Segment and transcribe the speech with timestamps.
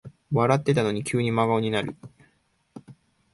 [0.31, 1.95] 笑ってたのに急に真顔になる